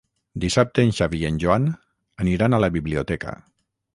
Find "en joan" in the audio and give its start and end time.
1.29-1.67